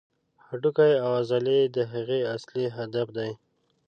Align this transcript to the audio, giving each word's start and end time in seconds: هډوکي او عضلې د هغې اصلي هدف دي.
هډوکي 0.47 0.93
او 1.03 1.09
عضلې 1.19 1.59
د 1.75 1.77
هغې 1.93 2.19
اصلي 2.35 2.65
هدف 2.77 3.07
دي. 3.17 3.31